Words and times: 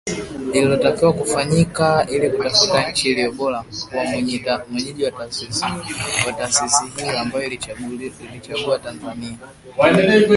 Lililotakiwa 0.53 1.13
kufanyika 1.13 2.07
ili 2.09 2.29
kutafuta 2.29 2.89
nchi 2.91 3.09
iliyo 3.11 3.31
bora 3.31 3.65
kuwa 3.91 4.05
mwenyeji 4.69 5.05
wa 5.05 5.11
taasisi 6.37 6.85
hiyo, 6.97 7.19
ambayo 7.19 7.45
iliichagua 7.45 8.79
Tanzania. 8.79 9.37